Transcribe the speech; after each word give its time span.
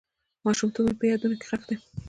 ماشومتوب 0.45 0.85
مې 0.87 0.93
په 0.99 1.05
یادونو 1.11 1.35
کې 1.39 1.45
ښخ 1.49 1.61
دی. 1.69 1.75